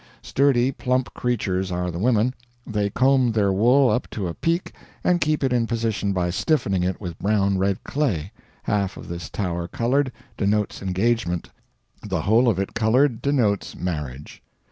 Sturdy 0.23 0.71
plump 0.71 1.13
creatures 1.13 1.71
are 1.71 1.91
the 1.91 1.99
women. 1.99 2.33
They 2.65 2.89
comb 2.89 3.33
their 3.33 3.53
wool 3.53 3.91
up 3.91 4.09
to 4.09 4.27
a 4.27 4.33
peak 4.33 4.73
and 5.03 5.21
keep 5.21 5.43
it 5.43 5.53
in 5.53 5.67
position 5.67 6.11
by 6.11 6.31
stiffening 6.31 6.81
it 6.83 6.99
with 6.99 7.19
brown 7.19 7.59
red 7.59 7.83
clay 7.83 8.31
half 8.63 8.97
of 8.97 9.07
this 9.09 9.29
tower 9.29 9.67
colored, 9.67 10.11
denotes 10.37 10.81
engagement; 10.81 11.51
the 12.01 12.21
whole 12.23 12.49
of 12.49 12.57
it 12.57 12.73
colored 12.73 13.21
denotes 13.21 13.75
marriage. 13.75 14.41